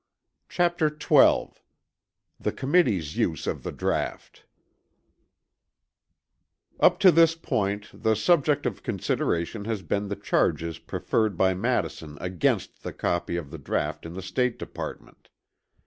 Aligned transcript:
CHAPTER 0.49 0.89
XII 0.89 1.49
THE 2.39 2.51
COMMITTEE'S 2.51 3.17
USE 3.17 3.45
OF 3.45 3.61
THE 3.61 3.71
DRAUGHT 3.71 4.45
Up 6.79 6.97
to 7.01 7.11
this 7.11 7.35
point 7.35 7.91
the 7.93 8.15
subject 8.15 8.65
of 8.65 8.81
consideration 8.81 9.65
has 9.65 9.83
been 9.83 10.07
the 10.07 10.15
charges 10.15 10.79
preferred 10.79 11.37
by 11.37 11.53
Madison 11.53 12.17
against 12.19 12.81
the 12.81 12.93
copy 12.93 13.35
of 13.37 13.51
the 13.51 13.59
draught 13.59 14.03
in 14.07 14.13
the 14.15 14.23
State 14.23 14.57
Department. 14.57 15.29